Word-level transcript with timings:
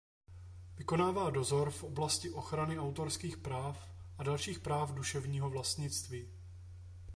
Vykonává 0.77 1.29
dozor 1.29 1.69
v 1.71 1.83
oblasti 1.83 2.29
ochrany 2.31 2.79
autorských 2.79 3.37
práv 3.37 3.91
a 4.17 4.23
dalších 4.23 4.59
práv 4.59 4.93
duševního 4.93 5.49
vlastnictví. 5.49 6.29